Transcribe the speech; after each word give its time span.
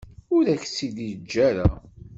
Ur 0.35 0.45
ak-tt-id-yeǧǧa 0.53 1.39
ara. 1.49 1.67